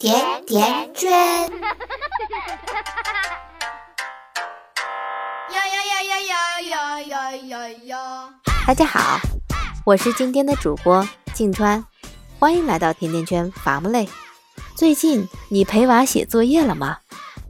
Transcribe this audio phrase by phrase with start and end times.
[0.00, 1.10] 甜甜圈。
[1.10, 1.46] 呀
[5.52, 7.98] 呀呀呀呀呀呀呀呀！
[8.66, 9.20] 大家好，
[9.84, 11.84] 我是今天的主播静川，
[12.38, 14.08] 欢迎来到甜甜圈伐木累。
[14.74, 16.96] 最近你陪娃写作业了吗？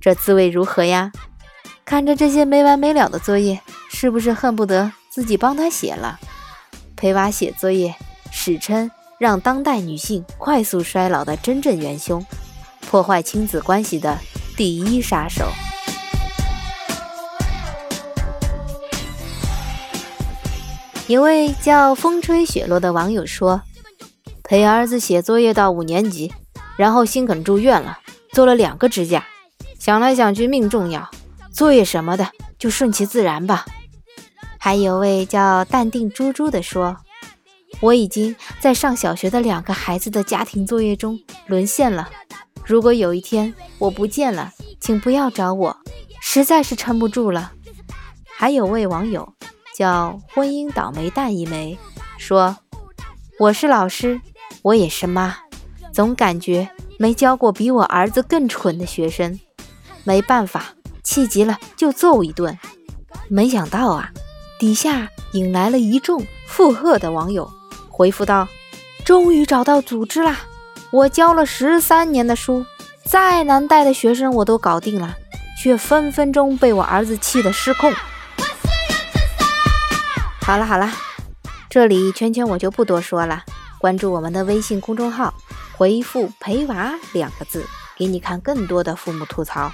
[0.00, 1.12] 这滋味如何呀？
[1.84, 6.18] 看着这些没完没了的作业，是不是恨不得自己帮他写了？
[6.96, 7.94] 陪娃写作业，
[8.32, 8.90] 史称
[9.20, 12.26] 让当代女性快速衰老的真正元凶，
[12.90, 14.18] 破坏亲子关系的
[14.56, 15.46] 第一杀手。
[21.06, 23.62] 一位叫风吹雪落的网友说
[24.42, 26.34] ：“陪儿子写作业到五年级，
[26.76, 28.00] 然后心梗住院了，
[28.32, 29.24] 做了两个支架。
[29.78, 31.08] 想来想去，命重要，
[31.52, 33.66] 作业什么的就顺其自然吧。”
[34.58, 36.96] 还有位叫淡定猪猪的说
[37.78, 42.10] ：“我已经在上小学的两个孩子的家庭作业中沦陷了。
[42.70, 45.76] 如果有一天我不见了，请不要找我，
[46.20, 47.50] 实在是撑不住了。”
[48.38, 49.34] 还有位网友。
[49.74, 51.78] 叫婚姻倒霉蛋一枚，
[52.18, 52.58] 说
[53.38, 54.20] ：“我是老师，
[54.62, 55.38] 我也是妈，
[55.90, 59.40] 总感觉没教过比我儿子更蠢的学生，
[60.04, 62.58] 没办法，气急了就揍一顿。
[63.28, 64.10] 没想到啊，
[64.58, 67.50] 底下引来了一众附和的网友，
[67.88, 68.46] 回复道：
[69.04, 70.40] 终于找到组织啦！
[70.92, 72.66] 我教了十三年的书，
[73.04, 75.14] 再难带的学生我都搞定了，
[75.62, 77.92] 却分分钟被我儿子气得失控。”
[80.42, 80.90] 好了好了，
[81.68, 83.44] 这里圈圈我就不多说了。
[83.78, 85.32] 关注我们的微信公众号，
[85.76, 87.64] 回复“陪娃”两个字，
[87.96, 89.70] 给你看更多的父母吐槽。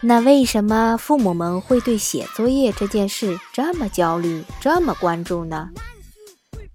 [0.00, 5.70] 那为什么父母们会对写作业这件事这么焦虑、这么关注呢？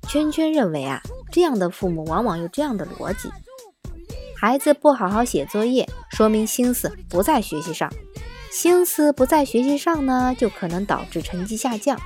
[0.09, 1.01] 圈圈认为啊，
[1.34, 3.28] 这样的父母往往有这样的逻辑：
[4.39, 7.90] 孩子不好好写作业，说明心思不在学习上；
[8.52, 12.00] 心思不在学习上呢，就可能导致成绩下降。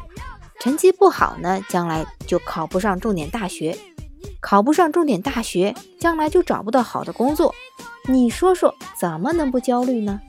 [0.62, 3.78] 成绩不好呢，将来就考不上重点大学，
[4.40, 7.54] 考不上重点大学，将来就找不到好的工作。
[8.08, 10.22] 你说说，怎么能不焦虑呢？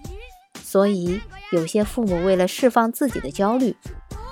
[0.61, 1.21] 所以，
[1.53, 3.77] 有些父母为了释放自己的焦虑，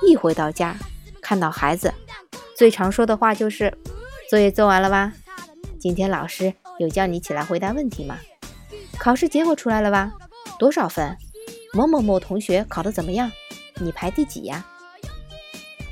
[0.03, 0.75] 一回到家，
[1.23, 1.95] 看到孩子，
[2.59, 3.73] 最常说的话就是
[4.29, 5.13] ：“作业做完了吧？
[5.79, 8.19] 今天老师有叫你起来回答问题吗？
[8.99, 10.13] 考试结果出来了吧？
[10.59, 11.17] 多少分？
[11.73, 13.31] 某某某同学考得怎么样？
[13.77, 14.65] 你排第几呀？”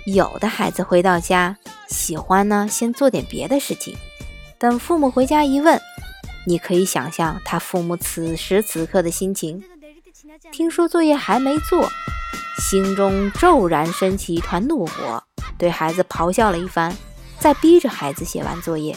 [0.05, 1.57] 有的孩子回到家，
[1.87, 3.97] 喜欢呢先做点别的事情，
[4.59, 5.81] 等父母回家一问，
[6.45, 9.63] 你可以想象他父母此时此刻的心情。
[10.51, 11.89] 听说作业还没做，
[12.59, 15.23] 心中骤然升起一团怒火，
[15.57, 16.95] 对孩子咆哮了一番，
[17.45, 18.97] 在逼着孩子写完作业。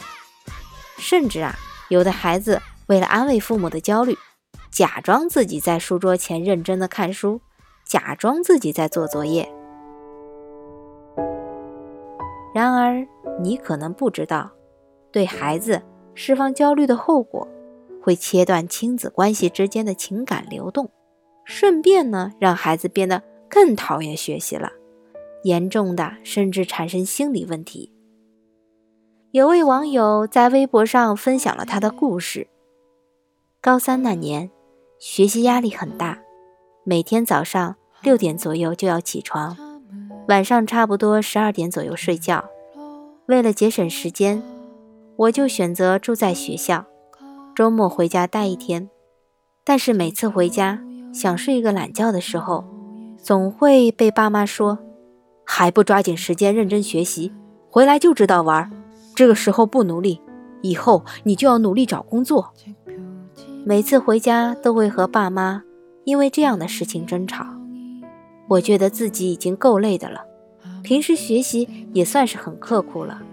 [0.98, 1.54] 甚至啊，
[1.90, 4.18] 有的孩子为了安慰父母的焦虑，
[4.72, 7.42] 假装自己在书桌前认真的看书，
[7.84, 9.54] 假装自己在做作业。
[12.56, 13.06] 然而，
[13.44, 14.50] 你可能不知道，
[15.12, 15.84] 对孩子
[16.16, 17.46] 释放焦虑的后果，
[18.02, 20.90] 会切断亲子关系之间的情感流动，
[21.44, 24.72] 顺便呢，让孩子变得更讨厌学习了，
[25.44, 27.92] 严重的甚至产生心理问题。
[29.32, 32.48] 有位网友在微博上分享了他的故事：
[33.60, 34.50] 高三那年，
[35.00, 36.18] 学习压力很大，
[36.86, 39.58] 每天早上六点左右就要起床。
[40.30, 42.46] 晚上差不多十二点左右睡觉，
[43.26, 44.42] 为了节省时间，
[45.18, 46.86] 我就选择住在学校，
[47.54, 48.90] 周末回家待一天。
[49.66, 50.82] 但是每次回家
[51.14, 52.64] 想睡一个懒觉的时候，
[53.18, 54.80] 总会被爸妈说
[55.46, 57.34] ：“还不抓紧时间认真学习，
[57.70, 58.72] 回来就知道玩。
[59.18, 60.22] 这个时候不努力，
[60.62, 62.54] 以后你就要努力找工作。”
[63.66, 65.64] 每次回家都会和爸妈
[66.04, 67.44] 因为这样的事情争吵。
[68.48, 70.22] 我觉得自己已经够累的了，
[70.84, 73.24] 平时学习也算是很刻苦了，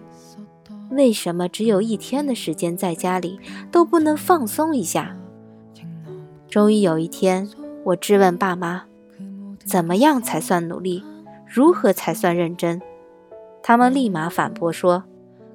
[0.91, 3.39] 为什么只有一天的时间在家里
[3.71, 5.15] 都不能放松一下？
[6.49, 7.47] 终于有一天，
[7.85, 8.85] 我质问爸妈：
[9.67, 11.05] 怎么样才算努力？
[11.47, 12.81] 如何才算认真？
[13.63, 15.05] 他们立马反驳说：“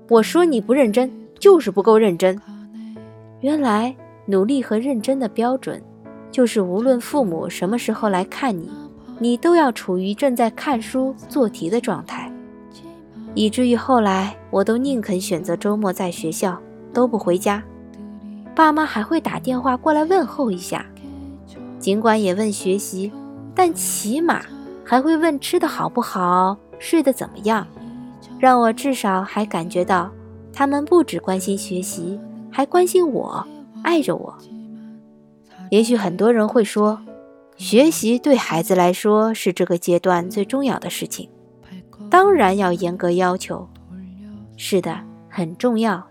[0.09, 1.09] 我说你不认真，
[1.39, 2.39] 就是不够认真。”
[3.41, 3.95] 原来
[4.25, 5.81] 努力和认真的标准，
[6.31, 8.69] 就是无论父母什么时候来看你。
[9.21, 12.31] 你都要处于正在看书做题的状态，
[13.33, 16.57] 以至于后来我都宁肯选择周末在学校
[16.93, 17.61] 都不回家，
[18.55, 20.85] 爸妈还会打电话过来问候一下，
[21.79, 23.11] 尽管也问学习，
[23.53, 24.41] 但起码
[24.85, 27.67] 还会问吃的好不好，睡得怎么样，
[28.39, 30.09] 让我至少还感觉到
[30.53, 32.17] 他们不只关心学习，
[32.49, 33.45] 还关心我，
[33.83, 34.37] 爱着我。
[35.69, 37.01] 也许很多人会说，
[37.57, 41.29] 学习对孩子来说是这个阶段最重要的事情，
[42.09, 43.67] 当然要严格要求。
[44.55, 46.07] 是的，很重要。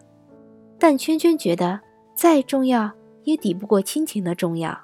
[0.78, 1.80] 但圈圈觉得，
[2.14, 2.92] 再重要
[3.24, 4.80] 也抵不过亲情的重要。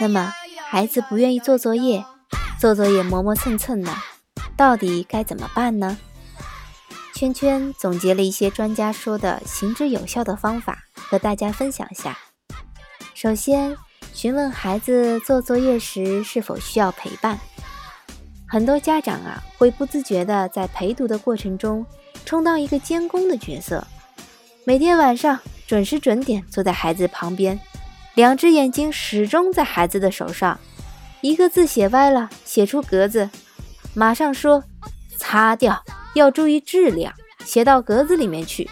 [0.00, 0.32] 那么，
[0.68, 2.04] 孩子不愿意做作业，
[2.58, 3.94] 做作业磨磨蹭蹭的，
[4.56, 5.96] 到底该怎么办呢？
[7.14, 12.18] 圈圈总结了一些专家说的行之有效的方法，和大家分享下。
[13.14, 13.76] 首先，
[14.12, 17.38] 询问孩子做作业时是否需要陪伴。
[18.48, 21.86] 很多家长啊，会不自觉地在陪读的过程中
[22.24, 23.86] 充当一个监工的角色，
[24.64, 27.60] 每天晚上准时准点坐在孩子旁边，
[28.14, 30.58] 两只眼睛始终在孩子的手上，
[31.20, 33.28] 一个字写歪了，写出格子，
[33.94, 34.62] 马上说
[35.16, 35.82] 擦掉。
[36.14, 37.12] 要注意质量，
[37.44, 38.68] 写到格子里面去。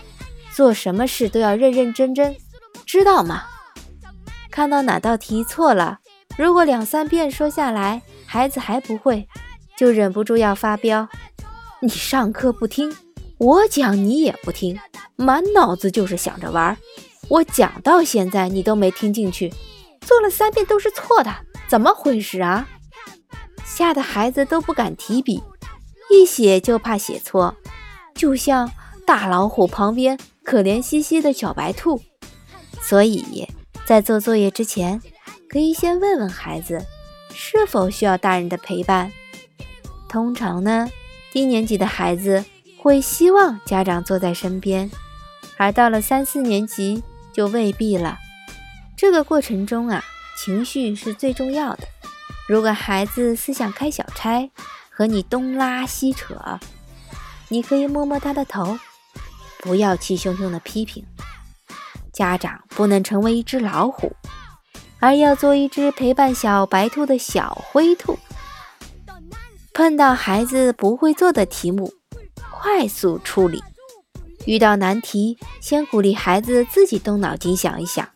[0.52, 2.34] 做什么事都要认认真真，
[2.86, 3.44] 知道吗？
[4.50, 5.98] 看到哪道题错了，
[6.38, 9.28] 如果两三遍说下来，孩子还不会，
[9.76, 11.08] 就忍不住要发飙。
[11.80, 12.96] 你上课不听，
[13.38, 14.78] 我讲你也不听，
[15.14, 16.76] 满脑子就是想着玩。
[17.28, 19.52] 我讲到现在你都没听进去，
[20.00, 21.30] 做了三遍都是错的，
[21.68, 22.68] 怎么回事啊？
[23.64, 25.42] 吓得孩子都不敢提笔。
[26.08, 27.56] 一写就怕写错，
[28.14, 28.70] 就像
[29.04, 32.00] 大老虎旁边可怜兮兮的小白兔。
[32.80, 33.48] 所以
[33.84, 35.02] 在做作业之前，
[35.48, 36.86] 可以先问问孩子
[37.34, 39.10] 是否需要大人的陪伴。
[40.08, 40.88] 通常呢，
[41.32, 42.44] 低年级的孩子
[42.78, 44.88] 会希望家长坐在身边，
[45.56, 47.02] 而到了三四年级
[47.32, 48.18] 就未必了。
[48.96, 50.04] 这个过程中啊，
[50.36, 51.88] 情绪是最重要的。
[52.48, 54.50] 如果孩子思想开小差，
[54.90, 56.60] 和你东拉西扯，
[57.48, 58.78] 你可以摸摸他的头，
[59.60, 61.04] 不要气汹汹的批评。
[62.12, 64.14] 家长不能成为一只老虎，
[65.00, 68.18] 而要做一只陪伴小白兔的小灰兔。
[69.74, 71.92] 碰到孩子不会做的题目，
[72.50, 73.62] 快速处理。
[74.46, 78.08] 遇到难题，先鼓励孩子自己动脑筋想一想。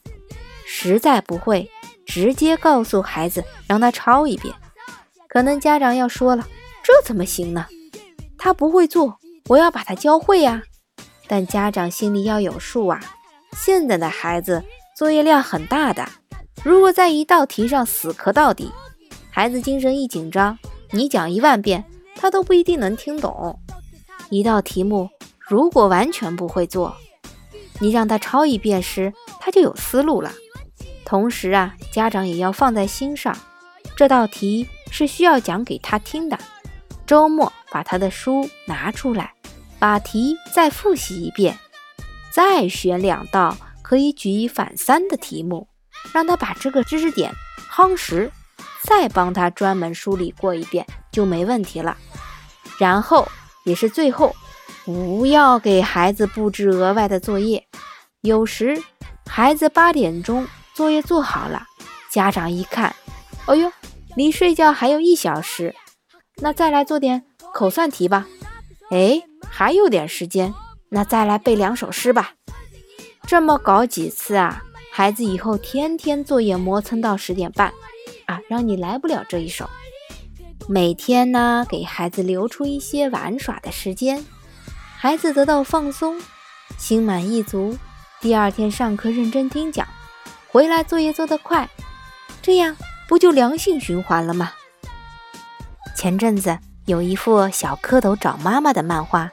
[0.64, 1.68] 实在不会，
[2.06, 4.54] 直接告诉孩子，让他抄一遍。
[5.28, 6.46] 可能家长要说了。
[6.82, 7.66] 这怎么行呢？
[8.36, 9.18] 他不会做，
[9.48, 10.62] 我要把他教会呀。
[11.28, 13.00] 但家长心里要有数啊。
[13.52, 14.64] 现在的孩子
[14.96, 16.08] 作业量很大的，
[16.64, 18.72] 如果在一道题上死磕到底，
[19.30, 20.58] 孩子精神一紧张，
[20.90, 21.84] 你讲一万遍，
[22.16, 23.60] 他都不一定能听懂。
[24.30, 25.08] 一道题目
[25.38, 26.96] 如果完全不会做，
[27.78, 30.32] 你让他抄一遍时，他就有思路了。
[31.04, 33.36] 同时啊，家长也要放在心上，
[33.96, 36.38] 这道题是需要讲给他听的。
[37.06, 39.32] 周末把他的书拿出来，
[39.78, 41.58] 把题再复习一遍，
[42.30, 45.66] 再选两道可以举一反三的题目，
[46.12, 47.32] 让他把这个知识点
[47.70, 48.30] 夯实，
[48.82, 51.96] 再帮他专门梳理过一遍就没问题了。
[52.78, 53.26] 然后
[53.64, 54.34] 也是最后，
[54.84, 57.66] 不要给孩子布置额外的作业。
[58.20, 58.80] 有时
[59.26, 60.46] 孩子八点钟
[60.80, 61.66] 作业做好了，
[62.08, 62.96] 家长一看，
[63.46, 63.70] 哦呦，
[64.16, 65.74] 离睡觉还有一小时。
[66.36, 67.22] 那再来做点
[67.52, 68.26] 口算题吧。
[68.90, 70.54] 哎，还有点时间，
[70.88, 72.32] 那再来背两首诗吧。
[73.26, 77.74] 这么搞几次啊，孩子以后天天作业磨蹭到十点半
[78.24, 79.68] 啊，让你来不了这一手。
[80.66, 84.24] 每天呢，给孩子留出一些玩耍的时间，
[84.96, 86.18] 孩子得到放松，
[86.78, 87.76] 心满意足。
[88.22, 89.86] 第二天上课认真听讲，
[90.52, 91.68] 回来作业做得快，
[92.42, 92.76] 这样
[93.08, 94.52] 不就良性循环了吗？
[95.94, 99.30] 前阵子有一幅小蝌蚪找妈妈的漫画，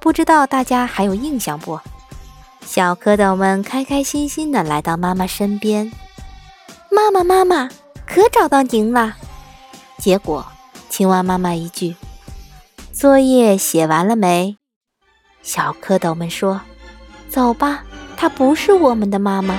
[0.00, 1.78] 不知道大家还有印象不？
[2.64, 5.92] 小蝌蚪们开开心心地来到妈妈身边，
[6.90, 7.68] 妈妈妈妈，
[8.04, 9.16] 可找到您了。
[9.98, 10.44] 结果
[10.88, 11.94] 青蛙妈妈一句
[12.92, 14.56] ：“作业写完了没？”
[15.42, 16.60] 小蝌蚪们说
[17.30, 17.84] ：“走吧，
[18.16, 19.56] 她不是我们的妈妈。”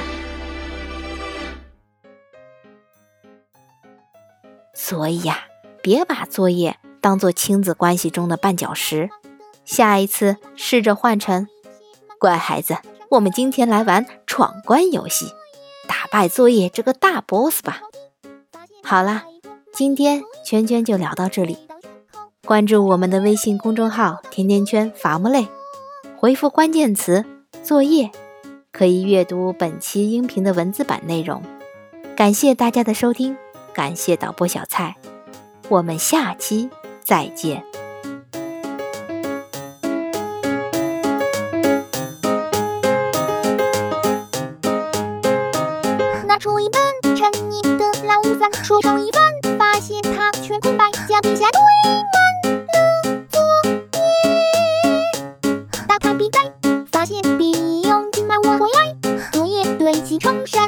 [4.88, 5.40] 所以呀。
[5.84, 9.10] 别把作业当做亲子关系中的绊脚石，
[9.66, 11.48] 下一次试着换成
[12.18, 12.78] 乖孩子。
[13.10, 15.28] 我们今天来玩闯关游戏，
[15.88, 17.82] 打败作业这个大 boss 吧。
[18.82, 19.26] 好啦，
[19.74, 21.58] 今天圈圈就聊到这里。
[22.46, 25.48] 关注我们的微信公众号“甜甜圈伐木累”，
[26.18, 27.26] 回复关键词
[27.62, 28.10] “作业”，
[28.72, 31.42] 可以阅读本期音频的文字版内容。
[32.16, 33.38] 感谢大家的收听，
[33.78, 34.96] 感谢导播小蔡，
[35.70, 36.68] 我们下期
[37.04, 37.64] 再见。
[46.26, 49.22] 拿出一本陈年的《老三》，书上一半，
[49.60, 51.62] 发现他全空白，下底下堆
[52.02, 52.66] 满了
[53.30, 53.40] 作
[53.94, 54.00] 业。
[55.88, 56.40] 打开笔袋，
[56.92, 58.96] 发现笔用尽，买我回来，
[59.32, 60.68] 作业堆积成山。